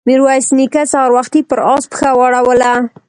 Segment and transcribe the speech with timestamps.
[0.07, 2.73] ميرويس نيکه سهار وختي پر آس پښه واړوله.